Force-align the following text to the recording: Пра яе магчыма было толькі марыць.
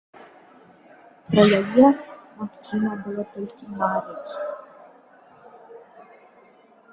Пра 1.27 1.43
яе 1.59 1.87
магчыма 2.39 2.89
было 3.03 3.23
толькі 3.35 3.63
марыць. 3.83 4.33